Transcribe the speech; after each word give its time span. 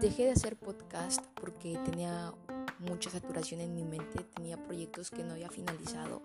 dejé 0.00 0.24
de 0.24 0.32
hacer 0.32 0.56
podcast 0.56 1.24
porque 1.40 1.78
tenía 1.84 2.32
mucha 2.78 3.10
saturación 3.10 3.60
en 3.60 3.74
mi 3.74 3.84
mente, 3.84 4.24
tenía 4.34 4.62
proyectos 4.62 5.10
que 5.10 5.24
no 5.24 5.32
había 5.32 5.48
finalizado 5.48 6.22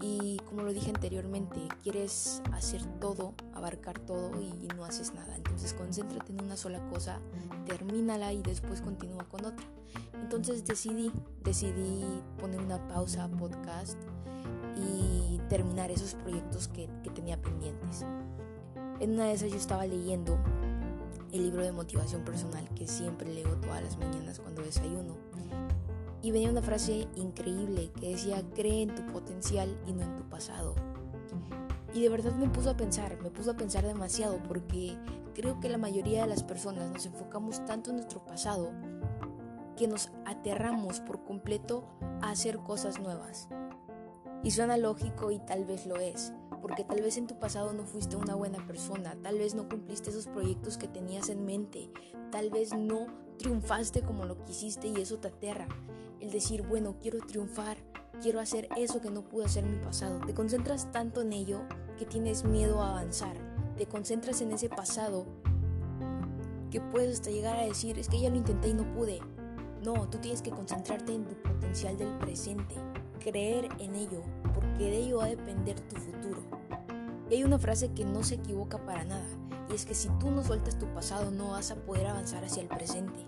y 0.00 0.38
como 0.46 0.62
lo 0.62 0.72
dije 0.72 0.90
anteriormente, 0.90 1.58
quieres 1.82 2.42
hacer 2.52 2.82
todo, 3.00 3.34
abarcar 3.54 3.98
todo 3.98 4.30
y, 4.40 4.68
no 4.76 4.84
haces 4.84 5.14
nada. 5.14 5.34
Entonces 5.36 5.72
concéntrate 5.72 6.32
en 6.32 6.42
una 6.42 6.56
sola 6.56 6.86
cosa, 6.90 7.20
termínala 7.66 8.32
y 8.32 8.42
después 8.42 8.82
continúa 8.82 9.24
con 9.24 9.46
otra. 9.46 9.66
Entonces 10.20 10.66
decidí, 10.66 11.10
decidí 11.42 12.04
poner 12.38 12.60
una 12.60 12.86
pausa 12.88 13.24
a 13.24 13.28
podcast 13.28 13.96
y 14.76 15.40
terminar 15.48 15.90
esos 15.90 16.14
proyectos 16.14 16.68
que, 16.68 16.90
que 17.02 17.10
tenía 17.10 17.40
pendientes. 17.40 18.04
En 19.00 19.12
una 19.12 19.24
de 19.26 19.32
esas 19.32 19.50
yo 19.50 19.56
estaba 19.56 19.86
leyendo 19.86 20.38
libro 21.46 21.62
de 21.62 21.70
motivación 21.70 22.24
personal 22.24 22.68
que 22.74 22.88
siempre 22.88 23.32
leo 23.32 23.56
todas 23.60 23.82
las 23.82 23.96
mañanas 23.96 24.40
cuando 24.40 24.62
desayuno 24.62 25.14
y 26.26 26.32
venía 26.32 26.50
una 26.50 26.60
frase 26.60 27.06
increíble 27.14 27.92
que 28.00 28.08
decía, 28.08 28.42
cree 28.52 28.82
en 28.82 28.94
tu 28.96 29.06
potencial 29.12 29.78
y 29.86 29.92
no 29.92 30.02
en 30.02 30.16
tu 30.16 30.24
pasado. 30.24 30.74
Y 31.94 32.02
de 32.02 32.08
verdad 32.08 32.32
me 32.32 32.48
puso 32.48 32.70
a 32.70 32.76
pensar, 32.76 33.16
me 33.22 33.30
puso 33.30 33.52
a 33.52 33.56
pensar 33.56 33.86
demasiado 33.86 34.42
porque 34.42 34.98
creo 35.36 35.60
que 35.60 35.68
la 35.68 35.78
mayoría 35.78 36.22
de 36.22 36.26
las 36.26 36.42
personas 36.42 36.90
nos 36.90 37.06
enfocamos 37.06 37.64
tanto 37.64 37.90
en 37.90 37.98
nuestro 37.98 38.24
pasado 38.24 38.72
que 39.76 39.86
nos 39.86 40.10
aterramos 40.24 40.98
por 40.98 41.22
completo 41.22 41.84
a 42.22 42.30
hacer 42.30 42.58
cosas 42.58 42.98
nuevas. 42.98 43.48
Y 44.42 44.50
suena 44.50 44.76
lógico 44.76 45.30
y 45.30 45.38
tal 45.38 45.64
vez 45.64 45.86
lo 45.86 45.94
es, 45.94 46.32
porque 46.60 46.84
tal 46.84 47.02
vez 47.02 47.16
en 47.16 47.26
tu 47.26 47.38
pasado 47.38 47.72
no 47.72 47.84
fuiste 47.84 48.16
una 48.16 48.34
buena 48.34 48.66
persona, 48.66 49.16
tal 49.22 49.38
vez 49.38 49.54
no 49.54 49.68
cumpliste 49.68 50.10
esos 50.10 50.26
proyectos 50.26 50.78
que 50.78 50.88
tenías 50.88 51.28
en 51.28 51.44
mente, 51.44 51.90
tal 52.30 52.50
vez 52.50 52.74
no 52.74 53.06
triunfaste 53.38 54.02
como 54.02 54.24
lo 54.24 54.44
quisiste 54.44 54.88
y 54.88 55.00
eso 55.00 55.18
te 55.18 55.28
aterra 55.28 55.68
el 56.20 56.30
decir, 56.30 56.66
bueno, 56.66 56.96
quiero 57.00 57.18
triunfar, 57.20 57.76
quiero 58.22 58.40
hacer 58.40 58.68
eso 58.76 59.00
que 59.00 59.10
no 59.10 59.22
pude 59.22 59.44
hacer 59.44 59.64
en 59.64 59.78
mi 59.78 59.84
pasado. 59.84 60.20
Te 60.26 60.34
concentras 60.34 60.90
tanto 60.90 61.20
en 61.20 61.32
ello 61.32 61.62
que 61.98 62.06
tienes 62.06 62.44
miedo 62.44 62.82
a 62.82 62.90
avanzar. 62.90 63.36
Te 63.76 63.86
concentras 63.86 64.40
en 64.40 64.52
ese 64.52 64.68
pasado 64.68 65.26
que 66.70 66.80
puedes 66.80 67.20
hasta 67.20 67.30
llegar 67.30 67.56
a 67.56 67.64
decir, 67.66 67.98
es 67.98 68.08
que 68.08 68.20
ya 68.20 68.30
lo 68.30 68.36
intenté 68.36 68.68
y 68.68 68.74
no 68.74 68.90
pude. 68.94 69.20
No, 69.84 70.08
tú 70.08 70.18
tienes 70.18 70.42
que 70.42 70.50
concentrarte 70.50 71.14
en 71.14 71.26
tu 71.26 71.34
potencial 71.42 71.96
del 71.96 72.16
presente, 72.18 72.74
creer 73.20 73.68
en 73.78 73.94
ello, 73.94 74.22
de 74.84 74.98
ello 74.98 75.18
va 75.18 75.24
a 75.24 75.28
depender 75.30 75.80
tu 75.80 75.96
futuro. 75.96 76.42
Y 77.30 77.34
hay 77.34 77.44
una 77.44 77.58
frase 77.58 77.92
que 77.92 78.04
no 78.04 78.22
se 78.22 78.36
equivoca 78.36 78.84
para 78.84 79.04
nada, 79.04 79.26
y 79.70 79.74
es 79.74 79.84
que 79.84 79.94
si 79.94 80.08
tú 80.20 80.30
no 80.30 80.44
sueltas 80.44 80.78
tu 80.78 80.86
pasado 80.94 81.30
no 81.30 81.50
vas 81.50 81.70
a 81.70 81.76
poder 81.76 82.06
avanzar 82.06 82.44
hacia 82.44 82.62
el 82.62 82.68
presente. 82.68 83.18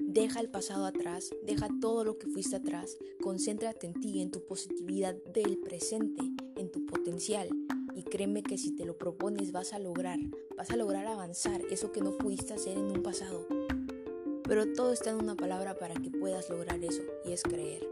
Deja 0.00 0.40
el 0.40 0.48
pasado 0.48 0.86
atrás, 0.86 1.30
deja 1.44 1.68
todo 1.80 2.04
lo 2.04 2.16
que 2.18 2.28
fuiste 2.28 2.56
atrás, 2.56 2.96
concéntrate 3.22 3.86
en 3.86 3.94
ti, 4.00 4.22
en 4.22 4.30
tu 4.30 4.46
positividad 4.46 5.14
del 5.34 5.58
presente, 5.58 6.22
en 6.56 6.70
tu 6.70 6.86
potencial. 6.86 7.48
Y 7.94 8.02
créeme 8.02 8.42
que 8.42 8.56
si 8.56 8.74
te 8.74 8.86
lo 8.86 8.96
propones 8.96 9.52
vas 9.52 9.72
a 9.72 9.78
lograr, 9.78 10.18
vas 10.56 10.70
a 10.70 10.76
lograr 10.76 11.06
avanzar 11.06 11.60
eso 11.70 11.92
que 11.92 12.00
no 12.00 12.16
pudiste 12.16 12.54
hacer 12.54 12.78
en 12.78 12.86
un 12.86 13.02
pasado. 13.02 13.46
Pero 14.44 14.72
todo 14.72 14.92
está 14.92 15.10
en 15.10 15.16
una 15.16 15.34
palabra 15.34 15.76
para 15.78 15.94
que 15.94 16.10
puedas 16.10 16.48
lograr 16.48 16.82
eso, 16.82 17.02
y 17.24 17.32
es 17.32 17.42
creer. 17.42 17.86